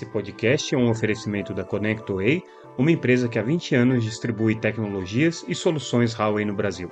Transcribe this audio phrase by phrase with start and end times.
[0.00, 2.42] Esse podcast é um oferecimento da ConnectWay,
[2.78, 6.90] uma empresa que há 20 anos distribui tecnologias e soluções Huawei no Brasil.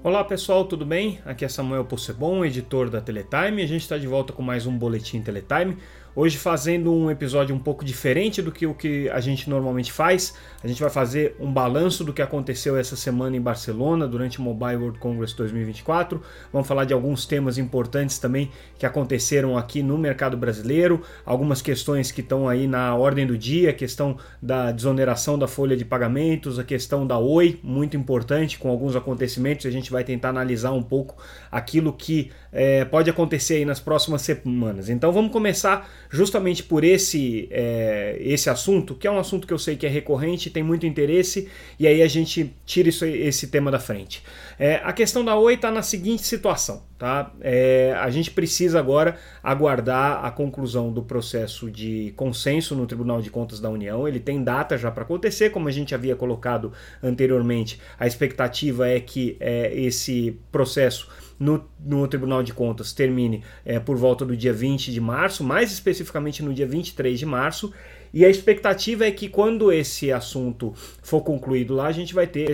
[0.00, 1.18] Olá pessoal, tudo bem?
[1.26, 3.62] Aqui é Samuel Possebon, editor da Teletime.
[3.62, 5.76] A gente está de volta com mais um Boletim Teletime.
[6.14, 10.34] Hoje fazendo um episódio um pouco diferente do que o que a gente normalmente faz.
[10.62, 14.42] A gente vai fazer um balanço do que aconteceu essa semana em Barcelona durante o
[14.42, 16.20] Mobile World Congress 2024.
[16.52, 22.10] Vamos falar de alguns temas importantes também que aconteceram aqui no mercado brasileiro, algumas questões
[22.10, 26.58] que estão aí na ordem do dia, a questão da desoneração da folha de pagamentos,
[26.58, 29.64] a questão da Oi, muito importante, com alguns acontecimentos.
[29.64, 31.22] A gente vai tentar analisar um pouco
[31.52, 34.88] aquilo que é, pode acontecer aí nas próximas semanas.
[34.88, 39.58] Então vamos começar justamente por esse, é, esse assunto, que é um assunto que eu
[39.58, 43.70] sei que é recorrente, tem muito interesse, e aí a gente tira isso, esse tema
[43.70, 44.22] da frente.
[44.58, 47.32] É, a questão da Oi está na seguinte situação, tá?
[47.40, 53.30] É, a gente precisa agora aguardar a conclusão do processo de consenso no Tribunal de
[53.30, 54.08] Contas da União.
[54.08, 57.80] Ele tem data já para acontecer, como a gente havia colocado anteriormente.
[57.98, 61.08] A expectativa é que é, esse processo
[61.40, 65.72] no, no Tribunal de Contas termine é, por volta do dia 20 de março, mais
[65.72, 67.72] especificamente no dia 23 de março.
[68.12, 72.52] E a expectativa é que quando esse assunto for concluído lá, a gente vai ter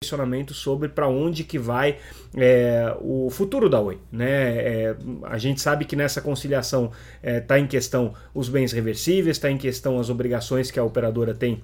[0.00, 1.98] questionamento sobre para onde que vai
[2.36, 3.98] é, o futuro da Oi.
[4.12, 4.58] Né?
[4.58, 9.50] É, a gente sabe que nessa conciliação está é, em questão os bens reversíveis, está
[9.50, 11.60] em questão as obrigações que a operadora tem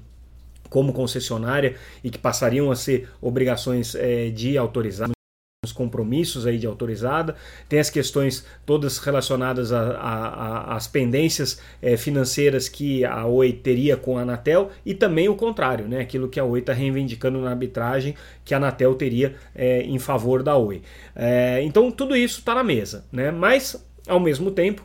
[0.69, 5.15] como concessionária e que passariam a ser obrigações é, de autorizar
[5.65, 7.35] os compromissos aí de autorizada,
[7.69, 14.23] tem as questões todas relacionadas às pendências é, financeiras que a Oi teria com a
[14.23, 18.15] Anatel e também o contrário, né, aquilo que a Oi está reivindicando na arbitragem
[18.45, 20.83] que a Anatel teria é, em favor da Oi.
[21.17, 24.85] É, então tudo isso está na mesa, né, mas ao mesmo tempo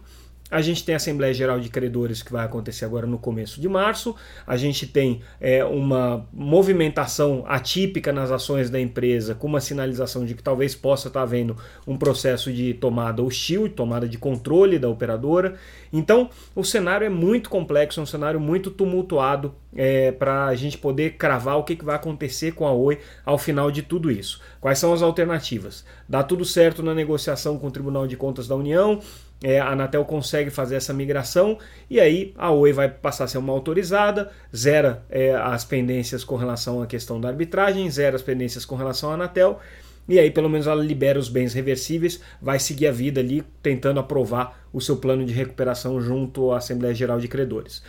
[0.51, 3.69] a gente tem a Assembleia Geral de Credores que vai acontecer agora no começo de
[3.69, 4.15] março.
[4.47, 10.33] A gente tem é, uma movimentação atípica nas ações da empresa, com uma sinalização de
[10.33, 11.55] que talvez possa estar havendo
[11.85, 15.55] um processo de tomada hostil, tomada de controle da operadora.
[15.93, 20.77] Então, o cenário é muito complexo, é um cenário muito tumultuado é, para a gente
[20.77, 24.41] poder cravar o que, que vai acontecer com a Oi ao final de tudo isso.
[24.59, 25.85] Quais são as alternativas?
[26.07, 28.99] Dá tudo certo na negociação com o Tribunal de Contas da União
[29.41, 31.57] é, a Anatel consegue fazer essa migração
[31.89, 36.35] e aí a Oi vai passar a ser uma autorizada, zera é, as pendências com
[36.35, 39.59] relação à questão da arbitragem, zera as pendências com relação à Anatel
[40.07, 43.99] e aí pelo menos ela libera os bens reversíveis, vai seguir a vida ali tentando
[43.99, 47.81] aprovar o seu plano de recuperação junto à Assembleia Geral de Credores.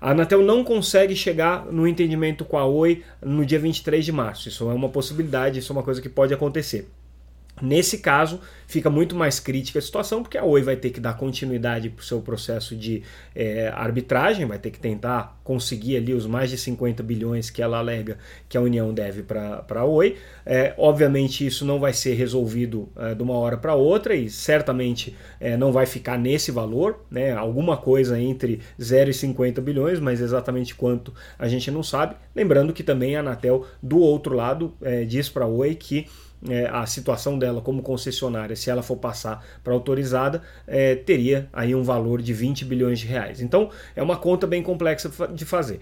[0.00, 4.48] A Anatel não consegue chegar no entendimento com a Oi no dia 23 de março.
[4.48, 6.88] Isso é uma possibilidade, isso é uma coisa que pode acontecer.
[7.62, 11.14] Nesse caso, fica muito mais crítica a situação, porque a Oi vai ter que dar
[11.14, 13.02] continuidade para o seu processo de
[13.34, 17.78] é, arbitragem, vai ter que tentar conseguir ali os mais de 50 bilhões que ela
[17.78, 20.16] alega que a União deve para a Oi.
[20.44, 25.16] É, obviamente, isso não vai ser resolvido é, de uma hora para outra e certamente
[25.40, 27.32] é, não vai ficar nesse valor, né?
[27.32, 32.16] alguma coisa entre 0 e 50 bilhões, mas exatamente quanto a gente não sabe.
[32.36, 36.06] Lembrando que também a Anatel, do outro lado, é, diz para a Oi que
[36.48, 41.74] é, a situação dela como concessionária, se ela for passar para autorizada, é, teria aí
[41.74, 43.40] um valor de 20 bilhões de reais.
[43.40, 45.80] Então é uma conta bem complexa de fazer.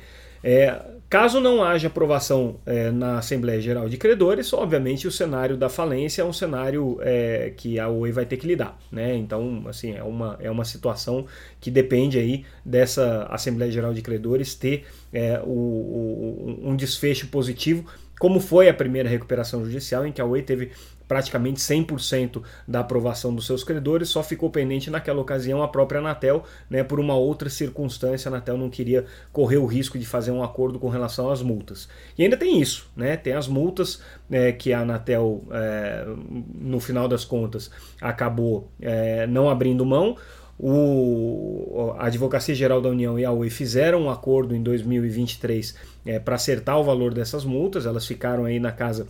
[0.48, 5.68] É, caso não haja aprovação é, na Assembleia Geral de Credores, obviamente o cenário da
[5.68, 8.78] falência é um cenário é, que a Oi vai ter que lidar.
[8.92, 9.16] Né?
[9.16, 11.26] Então, assim, é uma, é uma situação
[11.60, 17.84] que depende aí dessa Assembleia Geral de Credores ter é, o, o, um desfecho positivo
[18.18, 20.70] como foi a primeira recuperação judicial, em que a Oi teve
[21.06, 26.44] praticamente 100% da aprovação dos seus credores, só ficou pendente naquela ocasião a própria Anatel,
[26.68, 30.42] né, por uma outra circunstância, a Anatel não queria correr o risco de fazer um
[30.42, 31.88] acordo com relação às multas.
[32.18, 36.06] E ainda tem isso, né, tem as multas né, que a Anatel, é,
[36.54, 37.70] no final das contas,
[38.00, 40.16] acabou é, não abrindo mão,
[40.58, 45.76] o, a Advocacia Geral da União e a Oi fizeram um acordo em 2023
[46.06, 49.06] é, para acertar o valor dessas multas, elas ficaram aí na casa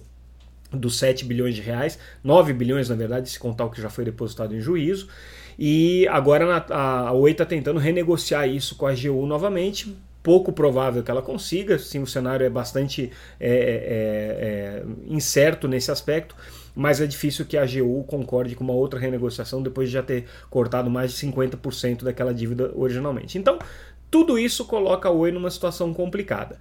[0.72, 4.04] dos 7 bilhões de reais, 9 bilhões na verdade, se contar o que já foi
[4.04, 5.08] depositado em juízo.
[5.58, 9.96] E agora a Oi está tentando renegociar isso com a AGU novamente.
[10.22, 15.90] Pouco provável que ela consiga, sim, o cenário é bastante é, é, é, incerto nesse
[15.90, 16.34] aspecto
[16.76, 20.26] mas é difícil que a AGU concorde com uma outra renegociação depois de já ter
[20.50, 23.38] cortado mais de 50% daquela dívida originalmente.
[23.38, 23.58] Então,
[24.10, 26.58] tudo isso coloca a Oi numa situação complicada.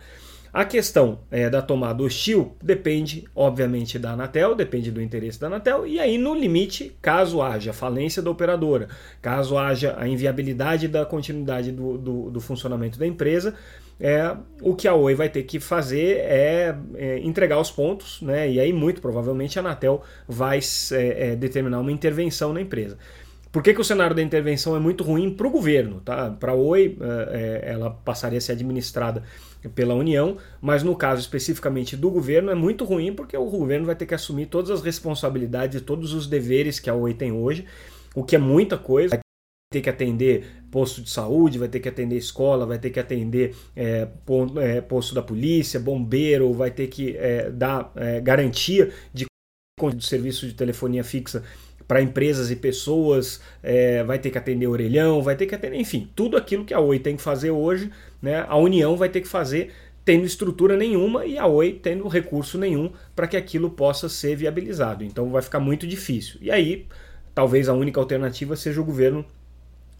[0.56, 5.86] A questão é, da tomada hostil depende, obviamente, da Anatel, depende do interesse da Anatel,
[5.86, 8.88] e aí, no limite, caso haja falência da operadora,
[9.22, 13.54] caso haja a inviabilidade da continuidade do, do, do funcionamento da empresa,
[14.00, 18.50] é, o que a Oi vai ter que fazer é, é, entregar os pontos, né?
[18.50, 20.60] E aí, muito provavelmente, a Anatel vai
[20.94, 22.98] é, é determinar uma intervenção na empresa.
[23.56, 26.02] Por que, que, o cenário da intervenção é muito ruim para o governo?
[26.02, 26.30] Tá?
[26.30, 29.24] Para a Oi, é, é, ela passaria a ser administrada
[29.74, 33.96] pela União, mas no caso especificamente do governo é muito ruim porque o governo vai
[33.96, 37.66] ter que assumir todas as responsabilidades e todos os deveres que a Oi tem hoje,
[38.14, 39.12] o que é muita coisa.
[39.12, 39.20] Vai
[39.72, 43.56] ter que atender posto de saúde, vai ter que atender escola, vai ter que atender
[43.74, 44.06] é,
[44.60, 49.26] é posto da polícia, bombeiro, vai ter que é, dar é, garantia de
[50.02, 51.44] serviço de telefonia fixa
[51.88, 56.10] para empresas e pessoas, é, vai ter que atender orelhão, vai ter que atender, enfim,
[56.16, 57.92] tudo aquilo que a Oi tem que fazer hoje,
[58.22, 59.72] né, a União vai ter que fazer
[60.04, 65.04] tendo estrutura nenhuma e a Oi tendo recurso nenhum para que aquilo possa ser viabilizado.
[65.04, 66.38] Então vai ficar muito difícil.
[66.42, 66.86] E aí,
[67.34, 69.26] talvez a única alternativa seja o governo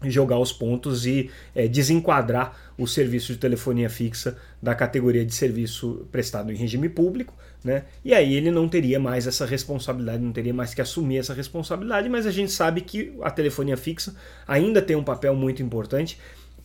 [0.04, 6.06] jogar os pontos e é, desenquadrar o serviço de telefonia fixa da categoria de serviço
[6.12, 7.34] prestado em regime público,
[7.66, 7.82] né?
[8.04, 12.08] E aí ele não teria mais essa responsabilidade, não teria mais que assumir essa responsabilidade,
[12.08, 14.14] mas a gente sabe que a telefonia fixa
[14.46, 16.16] ainda tem um papel muito importante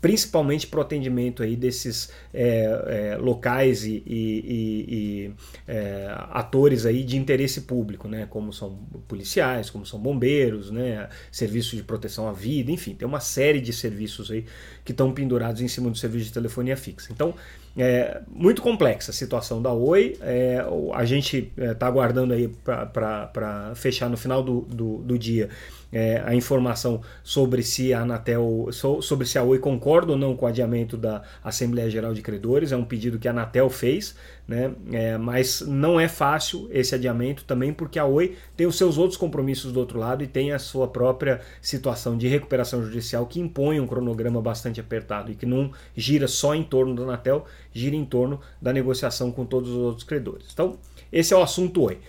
[0.02, 5.34] principalmente para o atendimento aí desses é, é, locais e, e, e
[5.68, 8.26] é, atores aí de interesse público, né?
[8.28, 11.08] como são policiais, como são bombeiros, né?
[11.32, 14.44] serviços de proteção à vida, enfim, tem uma série de serviços aí
[14.84, 17.10] que estão pendurados em cima do serviço de telefonia fixa.
[17.14, 17.36] Então,
[17.78, 20.18] é muito complexa a situação da Oi.
[20.22, 25.50] É, a gente está é, aguardando aí para fechar no final do, do, do dia
[25.92, 28.70] é, a informação sobre se a Anatel,
[29.02, 32.72] sobre se a Oi concorda ou não com o adiamento da Assembleia Geral de Credores.
[32.72, 34.16] É um pedido que a Anatel fez,
[34.48, 34.72] né?
[34.92, 39.18] É, mas não é fácil esse adiamento também porque a Oi tem os seus outros
[39.18, 43.80] compromissos do outro lado e tem a sua própria situação de recuperação judicial que impõe
[43.80, 48.06] um cronograma bastante apertado e que não gira só em torno da Anatel, gira em
[48.06, 50.48] torno da negociação com todos os outros credores.
[50.54, 50.78] Então,
[51.12, 52.00] esse é o assunto Oi.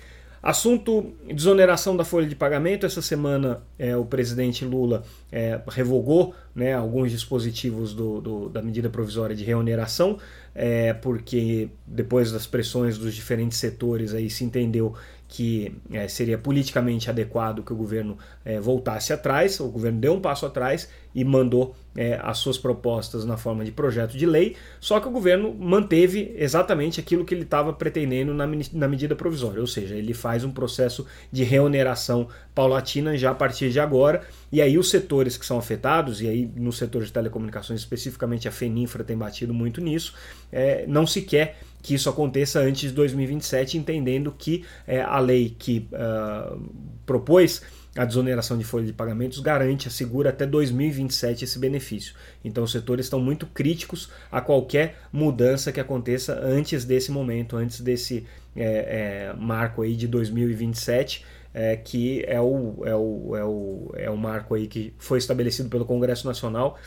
[0.42, 2.84] Assunto desoneração da folha de pagamento.
[2.84, 8.90] Essa semana é, o presidente Lula é, revogou né, alguns dispositivos do, do, da medida
[8.90, 10.18] provisória de reoneração,
[10.52, 14.94] é, porque depois das pressões dos diferentes setores aí se entendeu
[15.32, 19.58] que é, seria politicamente adequado que o governo é, voltasse atrás.
[19.60, 23.72] O governo deu um passo atrás e mandou é, as suas propostas na forma de
[23.72, 28.46] projeto de lei, só que o governo manteve exatamente aquilo que ele estava pretendendo na,
[28.72, 33.70] na medida provisória, ou seja, ele faz um processo de reoneração paulatina já a partir
[33.70, 37.80] de agora, e aí os setores que são afetados, e aí no setor de telecomunicações
[37.80, 40.14] especificamente a FENINFRA tem batido muito nisso,
[40.50, 45.54] é, não se quer que isso aconteça antes de 2027, entendendo que é, a lei
[45.58, 46.58] que uh,
[47.04, 47.60] propôs
[47.96, 52.14] a desoneração de folha de pagamentos garante, assegura até 2027 esse benefício.
[52.42, 57.80] Então, os setores estão muito críticos a qualquer mudança que aconteça antes desse momento, antes
[57.80, 58.26] desse
[58.56, 61.24] é, é, marco aí de 2027.
[61.54, 65.68] É, que é o, é, o, é, o, é o marco aí que foi estabelecido
[65.68, 66.78] pelo Congresso Nacional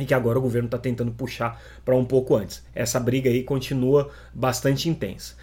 [0.00, 2.64] e que agora o governo está tentando puxar para um pouco antes.
[2.74, 5.36] Essa briga aí continua bastante intensa.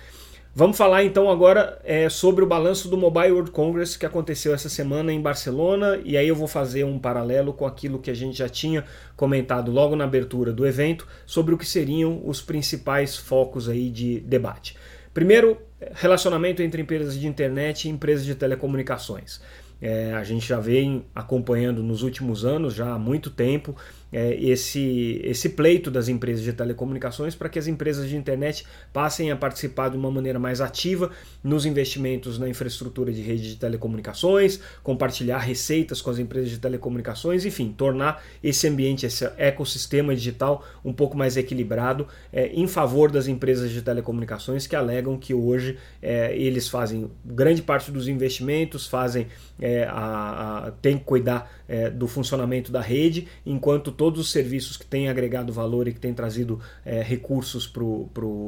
[0.56, 4.68] Vamos falar então agora é, sobre o balanço do Mobile World Congress que aconteceu essa
[4.68, 8.40] semana em Barcelona, e aí eu vou fazer um paralelo com aquilo que a gente
[8.40, 8.84] já tinha
[9.16, 14.20] comentado logo na abertura do evento sobre o que seriam os principais focos aí de
[14.22, 14.76] debate.
[15.14, 15.60] Primeiro,
[15.94, 19.40] relacionamento entre empresas de internet e empresas de telecomunicações.
[19.80, 23.76] É, a gente já vem acompanhando nos últimos anos, já há muito tempo,
[24.12, 29.32] é, esse, esse pleito das empresas de telecomunicações para que as empresas de internet passem
[29.32, 31.12] a participar de uma maneira mais ativa
[31.44, 37.46] nos investimentos na infraestrutura de rede de telecomunicações, compartilhar receitas com as empresas de telecomunicações,
[37.46, 43.28] enfim, tornar esse ambiente, esse ecossistema digital um pouco mais equilibrado é, em favor das
[43.28, 49.28] empresas de telecomunicações que alegam que hoje é, eles fazem grande parte dos investimentos, fazem
[49.60, 54.78] é, a, a, tem que cuidar é, do funcionamento da rede, enquanto todos os serviços
[54.78, 57.72] que têm agregado valor e que têm trazido é, recursos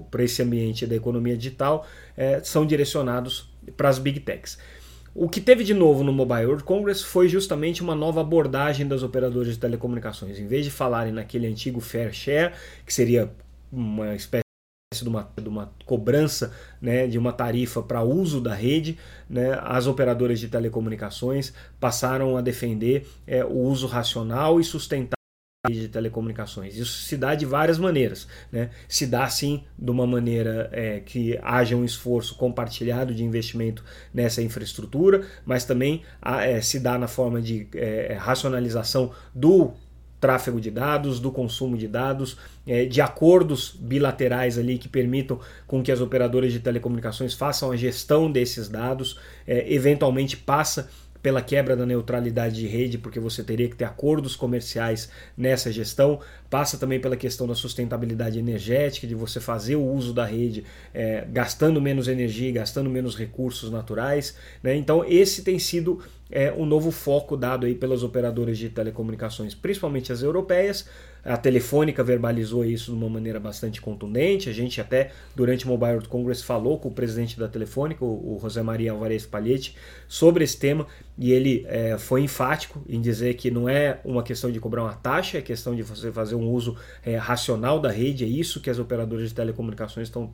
[0.09, 4.57] para esse ambiente da economia digital é, são direcionados para as big techs.
[5.13, 9.01] O que teve de novo no Mobile World Congress foi justamente uma nova abordagem das
[9.01, 10.39] operadoras de telecomunicações.
[10.39, 12.53] Em vez de falarem naquele antigo fair share,
[12.85, 13.31] que seria
[13.71, 14.43] uma espécie
[15.01, 18.97] de uma, de uma cobrança né, de uma tarifa para uso da rede,
[19.29, 25.18] né, as operadoras de telecomunicações passaram a defender é, o uso racional e sustentável
[25.67, 26.77] de telecomunicações.
[26.77, 28.27] Isso se dá de várias maneiras.
[28.49, 28.69] Né?
[28.87, 34.41] Se dá, sim, de uma maneira é, que haja um esforço compartilhado de investimento nessa
[34.41, 39.73] infraestrutura, mas também é, se dá na forma de é, racionalização do
[40.21, 45.83] tráfego de dados, do consumo de dados, é, de acordos bilaterais ali que permitam com
[45.83, 50.89] que as operadoras de telecomunicações façam a gestão desses dados, é, eventualmente passa
[51.21, 56.19] pela quebra da neutralidade de rede, porque você teria que ter acordos comerciais nessa gestão,
[56.49, 61.25] passa também pela questão da sustentabilidade energética, de você fazer o uso da rede é,
[61.29, 64.35] gastando menos energia, gastando menos recursos naturais.
[64.63, 64.75] Né?
[64.75, 70.11] Então, esse tem sido é, um novo foco dado aí pelas operadoras de telecomunicações, principalmente
[70.11, 70.87] as europeias,
[71.23, 74.49] a Telefônica verbalizou isso de uma maneira bastante contundente.
[74.49, 78.37] A gente até durante o Mobile World Congress falou com o presidente da Telefônica, o
[78.41, 79.75] José Maria Alvarez Palhete,
[80.07, 84.49] sobre esse tema e ele é, foi enfático em dizer que não é uma questão
[84.49, 88.23] de cobrar uma taxa, é questão de você fazer um uso é, racional da rede.
[88.23, 90.33] É isso que as operadoras de telecomunicações estão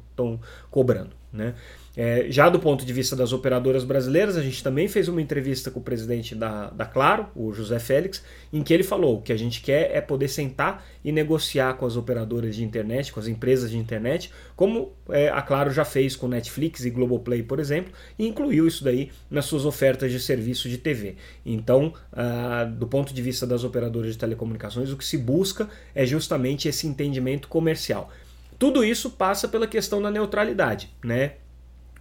[0.70, 1.56] cobrando, né?
[1.98, 5.72] É, já do ponto de vista das operadoras brasileiras, a gente também fez uma entrevista
[5.72, 9.38] com o presidente da, da Claro, o José Félix, em que ele falou: que a
[9.38, 13.72] gente quer é poder sentar e negociar com as operadoras de internet, com as empresas
[13.72, 18.28] de internet, como é, a Claro já fez com Netflix e Globoplay, por exemplo, e
[18.28, 21.16] incluiu isso daí nas suas ofertas de serviço de TV.
[21.46, 26.06] Então, ah, do ponto de vista das operadoras de telecomunicações, o que se busca é
[26.06, 28.12] justamente esse entendimento comercial.
[28.58, 31.34] Tudo isso passa pela questão da neutralidade, né?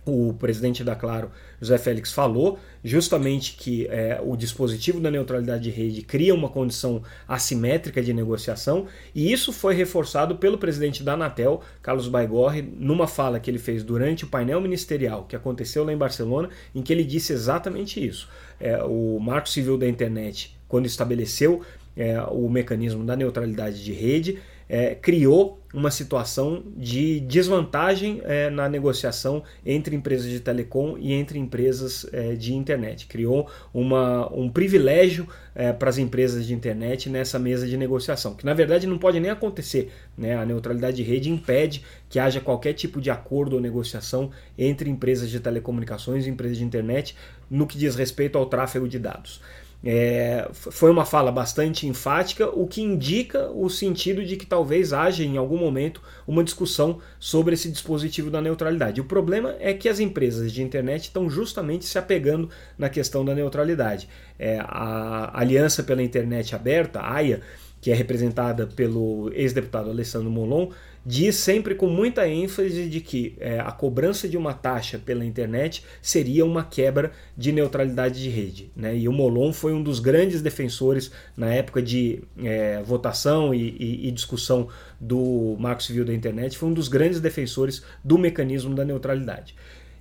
[0.06, 1.30] O presidente da Claro,
[1.61, 7.02] José Félix, falou justamente que é, o dispositivo da neutralidade de rede cria uma condição
[7.26, 13.40] assimétrica de negociação, e isso foi reforçado pelo presidente da Anatel, Carlos Baigorre, numa fala
[13.40, 17.04] que ele fez durante o painel ministerial que aconteceu lá em Barcelona, em que ele
[17.04, 18.28] disse exatamente isso.
[18.61, 21.62] É, o Marco Civil da Internet, quando estabeleceu
[21.96, 28.68] é, o mecanismo da neutralidade de rede, é, criou uma situação de desvantagem é, na
[28.68, 33.06] negociação entre empresas de telecom e entre empresas é, de internet.
[33.06, 38.47] Criou uma, um privilégio é, para as empresas de internet nessa mesa de negociação, que
[38.47, 39.90] na verdade não pode nem acontecer.
[40.16, 40.37] Né?
[40.37, 45.28] A neutralidade de rede impede que haja qualquer tipo de acordo ou negociação entre empresas
[45.28, 47.16] de telecomunicações e empresas de internet
[47.50, 49.40] no que diz respeito ao tráfego de dados.
[49.86, 55.22] É, foi uma fala bastante enfática, o que indica o sentido de que talvez haja
[55.22, 59.02] em algum momento uma discussão sobre esse dispositivo da neutralidade.
[59.02, 62.48] O problema é que as empresas de internet estão justamente se apegando
[62.78, 64.08] na questão da neutralidade.
[64.38, 67.42] É, a Aliança pela Internet Aberta, AIA,
[67.84, 70.70] que é representada pelo ex-deputado Alessandro Molon,
[71.04, 75.84] diz sempre com muita ênfase de que é, a cobrança de uma taxa pela internet
[76.00, 78.70] seria uma quebra de neutralidade de rede.
[78.75, 78.96] Né?
[78.96, 84.08] E o Molon foi um dos grandes defensores na época de é, votação e, e,
[84.08, 84.68] e, discussão
[85.00, 89.54] do Marco Civil da Internet, foi um dos grandes defensores do mecanismo da neutralidade.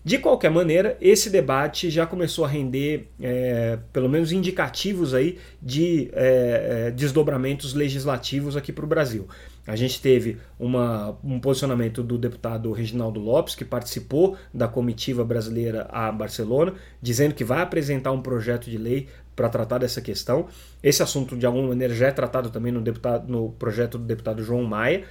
[0.03, 6.10] De qualquer maneira, esse debate já começou a render, é, pelo menos indicativos aí de
[6.13, 9.27] é, é desdobramentos legislativos aqui para o Brasil.
[9.65, 15.88] A gente teve uma, um posicionamento do deputado Reginaldo Lopes, que participou da comitiva brasileira
[15.89, 20.48] a Barcelona, dizendo que vai apresentar um projeto de lei para tratar dessa questão.
[20.81, 24.43] Esse assunto, de alguma maneira, já é tratado também no, deputado, no projeto do deputado
[24.43, 25.05] João Maia.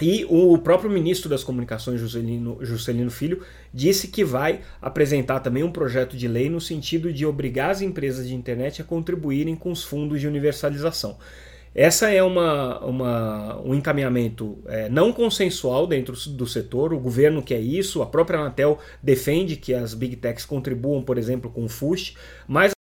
[0.00, 5.70] E o próprio ministro das Comunicações, Juscelino, Juscelino Filho, disse que vai apresentar também um
[5.70, 9.84] projeto de lei no sentido de obrigar as empresas de internet a contribuírem com os
[9.84, 11.16] fundos de universalização.
[11.74, 17.60] Essa é uma, uma um encaminhamento é, não consensual dentro do setor, o governo quer
[17.60, 22.16] isso, a própria Anatel defende que as big techs contribuam, por exemplo, com o FUST,
[22.46, 22.74] mas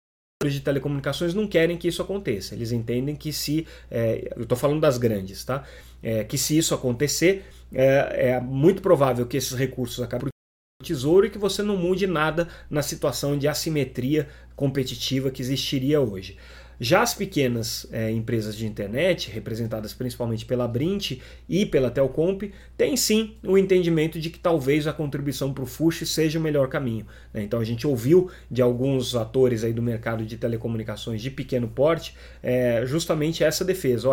[0.50, 2.54] de telecomunicações não querem que isso aconteça.
[2.54, 3.66] Eles entendem que se.
[3.90, 5.64] É, eu estou falando das grandes, tá?
[6.02, 11.26] É, que se isso acontecer, é, é, muito provável que esses recursos acabem no tesouro
[11.26, 16.36] e que você não mude nada na situação de assimetria competitiva que existiria hoje.
[16.84, 21.12] Já as pequenas é, empresas de internet, representadas principalmente pela Brint
[21.48, 26.04] e pela Telcomp, têm sim o entendimento de que talvez a contribuição para o FUSH
[26.06, 27.06] seja o melhor caminho.
[27.32, 27.44] Né?
[27.44, 32.16] Então a gente ouviu de alguns atores aí do mercado de telecomunicações de pequeno porte
[32.42, 34.10] é, justamente essa defesa.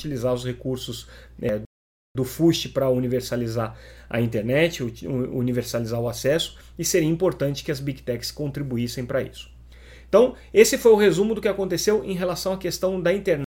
[0.00, 1.06] utilizar os recursos
[1.40, 1.60] é,
[2.16, 3.78] do FUST para universalizar
[4.10, 9.56] a internet, universalizar o acesso, e seria importante que as Big Techs contribuíssem para isso.
[10.08, 13.44] Então, esse foi o resumo do que aconteceu em relação à questão da internet,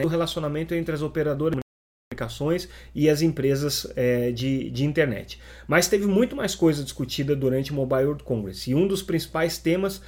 [0.00, 1.62] do relacionamento entre as operadoras de
[2.10, 5.40] comunicações e as empresas é, de, de internet.
[5.66, 9.58] Mas teve muito mais coisa discutida durante o Mobile World Congress, e um dos principais
[9.58, 10.02] temas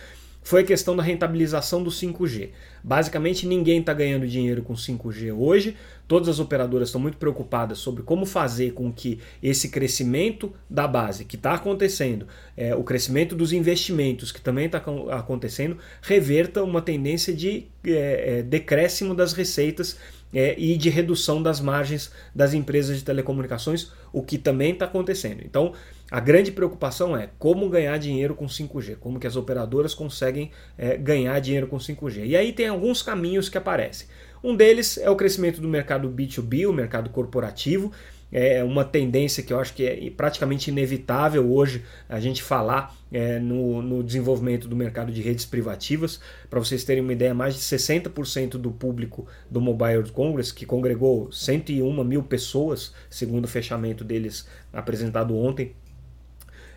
[0.45, 2.51] foi a questão da rentabilização do 5G.
[2.83, 5.75] Basicamente, ninguém está ganhando dinheiro com 5G hoje.
[6.07, 11.25] Todas as operadoras estão muito preocupadas sobre como fazer com que esse crescimento da base,
[11.25, 17.33] que está acontecendo, é, o crescimento dos investimentos, que também está acontecendo, reverta uma tendência
[17.33, 19.97] de é, é, decréscimo das receitas
[20.35, 25.43] é, e de redução das margens das empresas de telecomunicações, o que também está acontecendo.
[25.43, 25.73] Então,
[26.15, 30.97] a grande preocupação é como ganhar dinheiro com 5G, como que as operadoras conseguem é,
[30.97, 32.25] ganhar dinheiro com 5G.
[32.27, 34.07] E aí tem alguns caminhos que aparecem.
[34.41, 37.91] Um deles é o crescimento do mercado B2B, o mercado corporativo,
[38.31, 43.41] é uma tendência que eu acho que é praticamente inevitável hoje a gente falar é,
[43.41, 46.21] no, no, desenvolvimento do mercado de redes privativas.
[46.49, 50.65] Para vocês terem uma ideia, mais de 60% do público do Mobile World Congress, que
[50.65, 55.75] congregou 101 mil pessoas, segundo o fechamento deles apresentado ontem,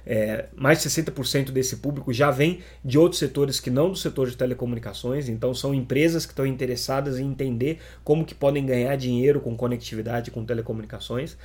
[0.10, 4.30] é, mais de 60% desse público já vem de outros setores que não do setor
[4.30, 9.42] de telecomunicações, então são empresas que estão interessadas em entender como que podem ganhar dinheiro
[9.42, 11.38] com conectividade, com telecomunicações.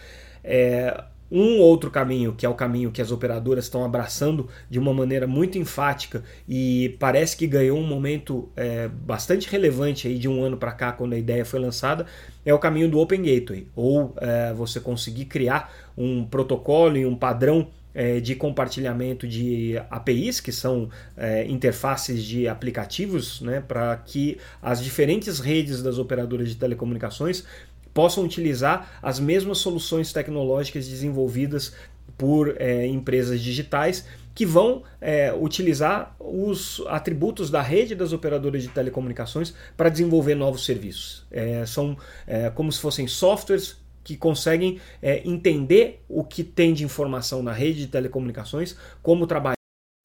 [0.44, 4.94] É, um outro caminho, que é o caminho que as operadoras estão abraçando de uma
[4.94, 10.44] maneira muito enfática e parece que ganhou um momento é, bastante relevante aí de um
[10.44, 12.06] ano para cá, quando a ideia foi lançada,
[12.44, 17.16] é o caminho do Open Gateway, ou é, você conseguir criar um protocolo e um
[17.16, 24.38] padrão é, de compartilhamento de APIs, que são é, interfaces de aplicativos, né, para que
[24.60, 27.44] as diferentes redes das operadoras de telecomunicações
[27.92, 31.74] possam utilizar as mesmas soluções tecnológicas desenvolvidas
[32.16, 38.68] por é, empresas digitais que vão é, utilizar os atributos da rede das operadoras de
[38.68, 41.26] telecomunicações para desenvolver novos serviços.
[41.30, 41.96] É, são
[42.26, 47.52] é, como se fossem softwares que conseguem é, entender o que tem de informação na
[47.52, 49.56] rede de telecomunicações, como trabalhar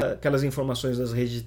[0.02, 1.44] aquelas informações das redes de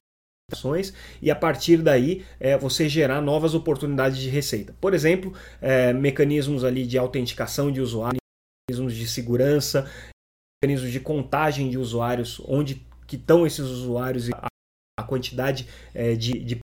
[0.51, 0.93] telecomunicações
[1.23, 4.75] e a partir daí é, você gerar novas oportunidades de receita.
[4.81, 8.21] Por exemplo, é, mecanismos ali de autenticação de usuários,
[8.69, 9.91] mecanismos de segurança,
[10.63, 14.33] mecanismos de contagem de usuários, onde que estão esses usuários e
[14.99, 16.61] a quantidade é, de, de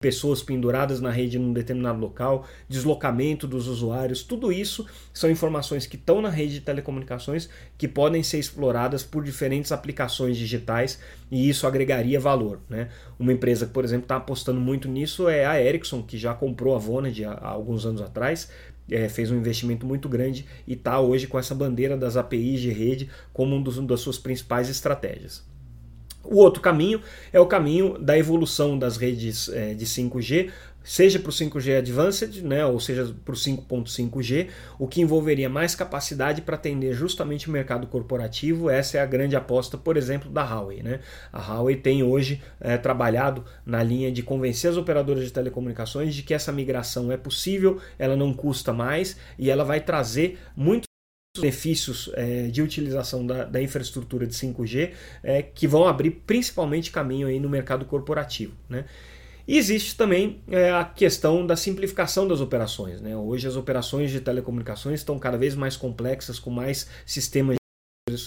[0.00, 5.96] pessoas penduradas na rede num determinado local, deslocamento dos usuários, tudo isso são informações que
[5.96, 10.98] estão na rede de telecomunicações que podem ser exploradas por diferentes aplicações digitais
[11.30, 12.60] e isso agregaria valor.
[12.66, 12.88] Né?
[13.18, 16.74] Uma empresa que, por exemplo, está apostando muito nisso é a Ericsson, que já comprou
[16.74, 18.50] a Vonage há, alguns anos atrás,
[18.90, 22.70] é, fez um investimento muito grande e está hoje com essa bandeira das APIs de
[22.70, 25.49] rede como uma das suas principais estratégias.
[26.22, 27.00] O outro caminho
[27.32, 30.50] é o caminho da evolução das redes é, de 5G,
[30.82, 35.74] seja para o 5G Advanced, né, ou seja para o 5.5G, o que envolveria mais
[35.74, 38.70] capacidade para atender justamente o mercado corporativo.
[38.70, 40.82] Essa é a grande aposta, por exemplo, da Huawei.
[40.82, 41.00] Né?
[41.32, 46.22] A Huawei tem hoje é, trabalhado na linha de convencer as operadoras de telecomunicações de
[46.22, 50.89] que essa migração é possível, ela não custa mais e ela vai trazer muito
[51.36, 57.28] benefícios é, de utilização da, da, infraestrutura de 5G é, que vão abrir principalmente caminho
[57.28, 58.52] aí no mercado corporativo.
[58.68, 58.84] Né?
[59.46, 63.00] E existe também é, a questão da simplificação das operações.
[63.00, 63.16] Né?
[63.16, 67.59] Hoje as operações de telecomunicações estão cada vez mais complexas, com mais sistemas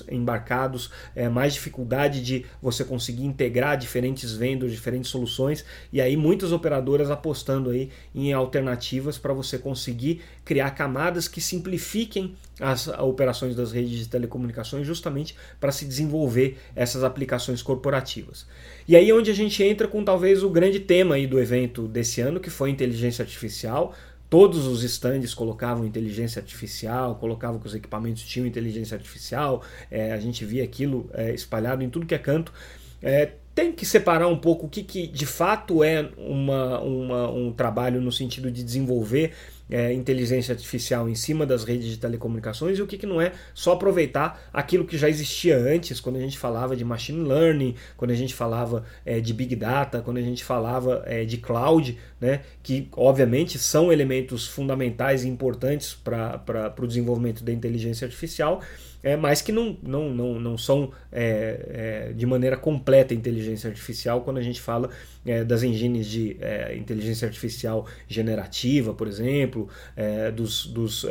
[0.10, 6.52] embarcados, é, mais dificuldade de você conseguir integrar diferentes vendors, diferentes soluções, e aí muitas
[6.52, 13.72] operadoras apostando aí em alternativas para você conseguir criar camadas que simplifiquem as operações das
[13.72, 18.46] redes de telecomunicações justamente para se desenvolver essas aplicações corporativas.
[18.88, 21.88] E aí é onde a gente entra com talvez o grande tema aí do evento
[21.88, 23.94] desse ano, que foi inteligência artificial,
[24.34, 30.20] Todos os stands colocavam inteligência artificial, colocavam que os equipamentos tinham inteligência artificial, é, a
[30.20, 32.52] gente via aquilo é, espalhado em tudo que é canto.
[33.00, 37.52] É, tem que separar um pouco o que, que de fato é uma, uma, um
[37.52, 39.34] trabalho no sentido de desenvolver
[39.70, 43.32] é, inteligência artificial em cima das redes de telecomunicações e o que, que não é
[43.54, 48.12] só aproveitar aquilo que já existia antes, quando a gente falava de machine learning, quando
[48.12, 52.42] a gente falava é, de big data, quando a gente falava é, de cloud, né,
[52.62, 58.62] que obviamente são elementos fundamentais e importantes para o desenvolvimento da inteligência artificial
[59.04, 64.22] é, mas que não, não, não, não são é, é, de maneira completa inteligência artificial
[64.22, 64.90] quando a gente fala
[65.26, 71.06] é, das engines de é, inteligência artificial generativa, por exemplo, é, dos, dos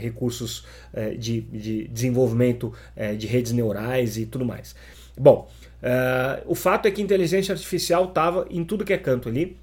[0.00, 0.64] recursos
[1.18, 2.72] de, de desenvolvimento
[3.16, 4.74] de redes neurais e tudo mais.
[5.16, 5.48] Bom,
[6.46, 9.56] o fato é que inteligência artificial estava em tudo que é canto ali,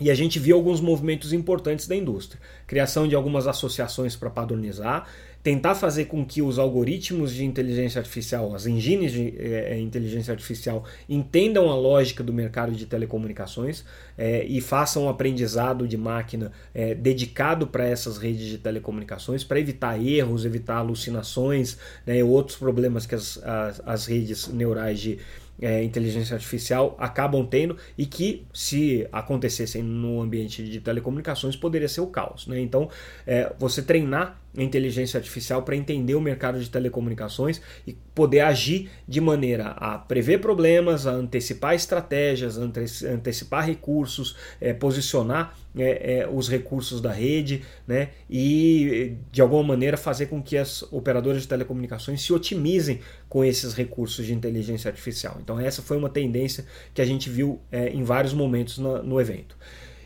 [0.00, 2.40] E a gente viu alguns movimentos importantes da indústria.
[2.66, 5.06] Criação de algumas associações para padronizar,
[5.42, 10.84] tentar fazer com que os algoritmos de inteligência artificial, as engines de é, inteligência artificial,
[11.08, 13.84] entendam a lógica do mercado de telecomunicações
[14.18, 19.58] é, e façam um aprendizado de máquina é, dedicado para essas redes de telecomunicações, para
[19.58, 25.18] evitar erros, evitar alucinações né, e outros problemas que as, as, as redes neurais de
[25.60, 32.00] é, inteligência artificial acabam tendo e que, se acontecessem no ambiente de telecomunicações, poderia ser
[32.00, 32.46] o caos.
[32.46, 32.60] Né?
[32.60, 32.88] Então,
[33.26, 39.20] é, você treinar inteligência artificial para entender o mercado de telecomunicações e poder agir de
[39.20, 47.00] maneira a prever problemas, a antecipar estratégias, antecipar recursos, é, posicionar é, é, os recursos
[47.00, 52.32] da rede né, e, de alguma maneira, fazer com que as operadoras de telecomunicações se
[52.32, 55.38] otimizem com esses recursos de inteligência artificial.
[55.40, 59.20] Então, essa foi uma tendência que a gente viu é, em vários momentos no, no
[59.20, 59.56] evento.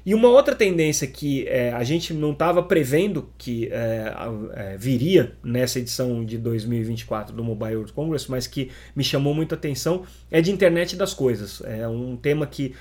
[0.07, 4.15] E uma outra tendência que é, a gente não estava prevendo que é,
[4.53, 9.55] é, viria nessa edição de 2024 do Mobile World Congress, mas que me chamou muita
[9.55, 11.63] atenção, é de internet das coisas.
[11.65, 12.75] É um tema que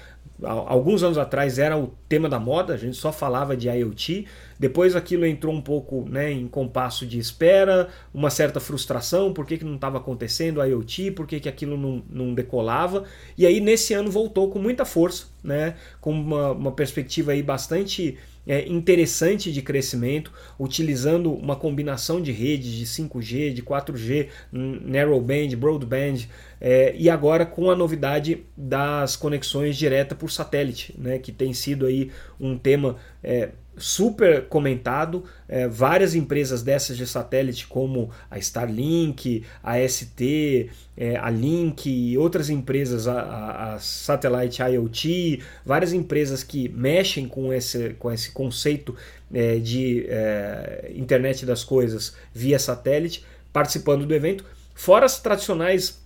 [0.44, 4.26] alguns anos atrás era o tema da moda, a gente só falava de IoT,
[4.60, 9.58] depois aquilo entrou um pouco né, em compasso de espera, uma certa frustração, por que,
[9.58, 13.04] que não estava acontecendo IoT, por que, que aquilo não, não decolava,
[13.38, 18.18] e aí nesse ano voltou com muita força, né, com uma, uma perspectiva aí bastante
[18.46, 26.28] é, interessante de crescimento, utilizando uma combinação de redes de 5G, de 4G, narrowband, broadband,
[26.60, 31.86] é, e agora com a novidade das conexões direta por satélite, né, que tem sido
[31.86, 35.24] aí um tema é, super comentado.
[35.48, 42.18] É, várias empresas dessas de satélite, como a Starlink, a ST, é, a Link e
[42.18, 48.96] outras empresas, a, a, Satellite IoT, várias empresas que mexem com esse, com esse conceito
[49.34, 54.46] é, de é, internet das coisas via satélite, participando do evento.
[54.76, 56.03] Fora as tradicionais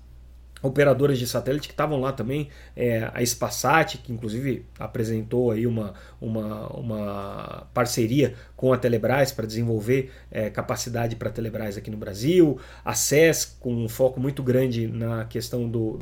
[0.61, 5.93] operadoras de satélite que estavam lá também, é, a Spasat, que inclusive apresentou aí uma,
[6.19, 11.97] uma, uma parceria com a Telebrás para desenvolver é, capacidade para a Telebrás aqui no
[11.97, 15.99] Brasil, a SES com um foco muito grande na questão do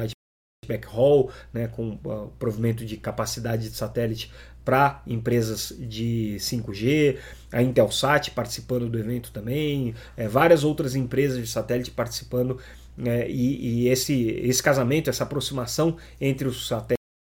[0.67, 4.31] backhaul, né, com uh, provimento de capacidade de satélite
[4.63, 7.17] para empresas de 5G,
[7.51, 12.59] a Intelsat participando do evento também, é, várias outras empresas de satélite participando
[12.97, 16.95] né, e, e esse, esse casamento, essa aproximação entre os satélites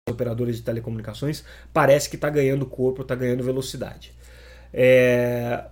[0.07, 1.43] e os operadores de telecomunicações
[1.73, 4.13] parece que está ganhando corpo, está ganhando velocidade.
[4.73, 5.65] É,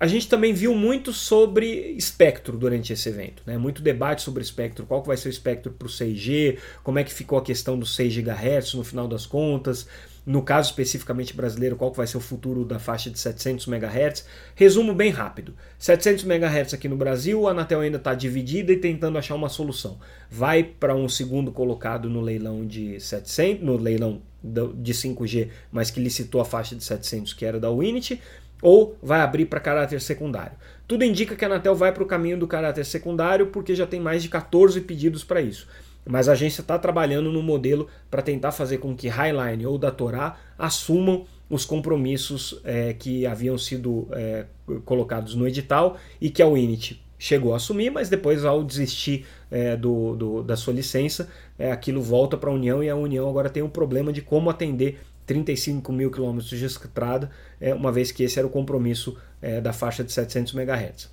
[0.00, 3.58] a gente também viu muito sobre espectro durante esse evento, né?
[3.58, 7.04] muito debate sobre espectro, qual que vai ser o espectro para o 6G, como é
[7.04, 9.88] que ficou a questão dos 6 GHz no final das contas,
[10.28, 14.26] no caso especificamente brasileiro, qual que vai ser o futuro da faixa de 700 MHz.
[14.54, 19.16] Resumo bem rápido: 700 MHz aqui no Brasil, a Anatel ainda está dividida e tentando
[19.16, 19.98] achar uma solução.
[20.30, 25.98] Vai para um segundo colocado no leilão de 700, no leilão de 5G, mas que
[25.98, 28.20] licitou a faixa de 700 que era da Unity,
[28.62, 30.56] ou vai abrir para caráter secundário.
[30.86, 34.00] Tudo indica que a Anatel vai para o caminho do caráter secundário porque já tem
[34.00, 35.66] mais de 14 pedidos para isso
[36.08, 39.90] mas a agência está trabalhando no modelo para tentar fazer com que Highline ou da
[39.90, 44.46] Torá assumam os compromissos é, que haviam sido é,
[44.86, 49.76] colocados no edital e que a Unity chegou a assumir, mas depois, ao desistir é,
[49.76, 53.50] do, do, da sua licença, é, aquilo volta para a União e a União agora
[53.50, 58.24] tem um problema de como atender 35 mil quilômetros de estrada, é, uma vez que
[58.24, 61.10] esse era o compromisso é, da faixa de 700 MHz.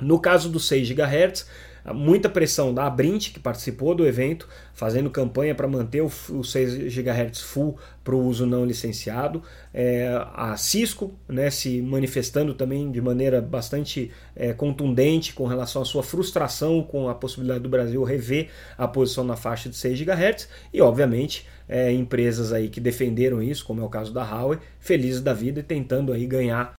[0.00, 1.46] No caso dos 6 GHz,
[1.92, 6.94] muita pressão da Abrint, que participou do evento, fazendo campanha para manter o, o 6
[6.94, 9.42] GHz full para o uso não licenciado.
[9.72, 15.84] É, a Cisco né, se manifestando também de maneira bastante é, contundente com relação à
[15.84, 20.48] sua frustração com a possibilidade do Brasil rever a posição na faixa de 6 GHz.
[20.72, 25.20] E, obviamente, é, empresas aí que defenderam isso, como é o caso da Huawei, felizes
[25.20, 26.74] da vida e tentando aí ganhar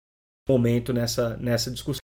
[0.48, 2.05] momento nessa, nessa discussão.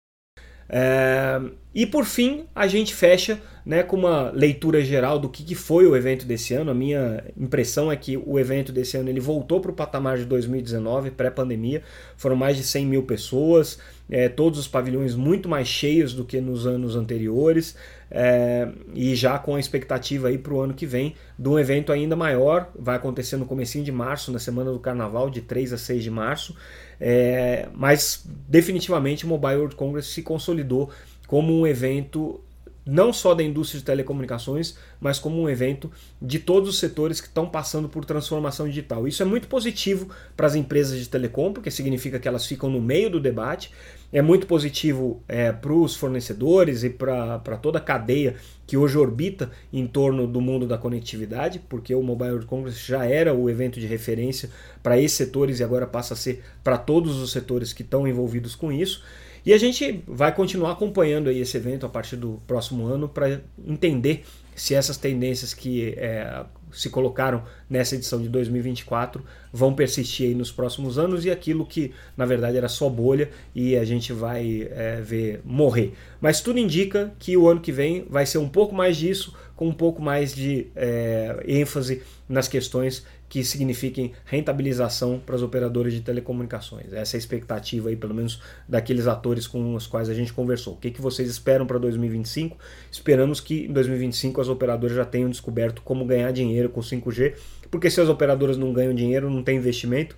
[0.68, 1.40] É,
[1.74, 5.86] e por fim, a gente fecha né, com uma leitura geral do que, que foi
[5.86, 6.70] o evento desse ano.
[6.70, 10.24] A minha impressão é que o evento desse ano ele voltou para o patamar de
[10.24, 11.82] 2019, pré-pandemia.
[12.16, 13.78] Foram mais de 100 mil pessoas,
[14.10, 17.76] é, todos os pavilhões muito mais cheios do que nos anos anteriores.
[18.14, 21.90] É, e já com a expectativa aí para o ano que vem de um evento
[21.90, 25.78] ainda maior, vai acontecer no comecinho de março, na semana do Carnaval, de 3 a
[25.78, 26.54] 6 de março,
[27.00, 30.90] é, mas definitivamente o Mobile World Congress se consolidou
[31.26, 32.38] como um evento
[32.84, 37.28] não só da indústria de telecomunicações, mas como um evento de todos os setores que
[37.28, 39.06] estão passando por transformação digital.
[39.06, 42.80] Isso é muito positivo para as empresas de telecom, porque significa que elas ficam no
[42.80, 43.70] meio do debate.
[44.12, 49.50] É muito positivo é, para os fornecedores e para toda a cadeia que hoje orbita
[49.72, 53.80] em torno do mundo da conectividade, porque o Mobile World Congress já era o evento
[53.80, 54.50] de referência
[54.82, 58.54] para esses setores e agora passa a ser para todos os setores que estão envolvidos
[58.54, 59.02] com isso.
[59.44, 63.40] E a gente vai continuar acompanhando aí esse evento a partir do próximo ano para
[63.66, 70.34] entender se essas tendências que é, se colocaram nessa edição de 2024 vão persistir aí
[70.34, 74.68] nos próximos anos e aquilo que na verdade era só bolha e a gente vai
[74.70, 75.92] é, ver morrer.
[76.20, 79.68] Mas tudo indica que o ano que vem vai ser um pouco mais disso, com
[79.68, 86.02] um pouco mais de é, ênfase nas questões que signifiquem rentabilização para os operadores de
[86.02, 86.92] telecomunicações.
[86.92, 90.74] Essa é a expectativa aí, pelo menos daqueles atores com os quais a gente conversou.
[90.74, 92.58] O que, que vocês esperam para 2025?
[92.90, 97.32] Esperamos que em 2025 as operadoras já tenham descoberto como ganhar dinheiro com 5G,
[97.70, 100.14] porque se as operadoras não ganham dinheiro, não tem investimento.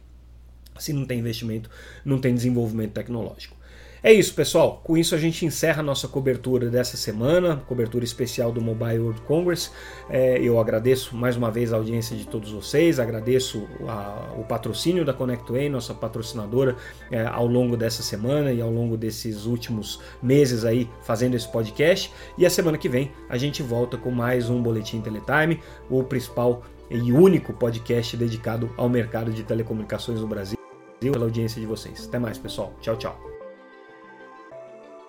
[0.77, 1.71] Se não tem investimento,
[2.05, 3.57] não tem desenvolvimento tecnológico.
[4.05, 4.83] É isso, pessoal.
[4.85, 9.23] Com isso a gente encerra a nossa cobertura dessa semana, cobertura especial do Mobile World
[9.23, 9.71] Congress.
[10.11, 15.07] É, eu agradeço mais uma vez a audiência de todos vocês, agradeço a, o patrocínio
[15.07, 16.77] da ConnectWay, nossa patrocinadora,
[17.11, 22.13] é, ao longo dessa semana e ao longo desses últimos meses aí fazendo esse podcast.
[22.37, 26.63] E a semana que vem a gente volta com mais um Boletim Teletime, o principal
[26.91, 30.59] e único podcast dedicado ao mercado de telecomunicações no Brasil.
[31.01, 32.07] Pela audiência de vocês.
[32.07, 32.75] Até mais, pessoal.
[32.83, 33.44] Tchau, tchau.